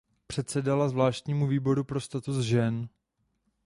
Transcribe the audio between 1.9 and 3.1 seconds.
status žen.